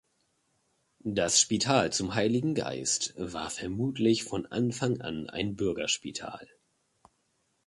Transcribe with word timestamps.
Das 1.05 1.39
Spital 1.39 1.93
zum 1.93 2.15
Heiligen 2.15 2.55
Geist 2.55 3.13
war 3.17 3.51
vermutlich 3.51 4.23
von 4.23 4.47
Anfang 4.47 4.99
an 5.01 5.29
ein 5.29 5.55
Bürgerspital. 5.55 6.47